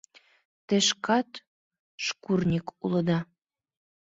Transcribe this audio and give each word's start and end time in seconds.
Те 0.67 0.75
шкат 0.87 1.29
шкурник 2.05 2.65
улыда!.. 2.83 3.19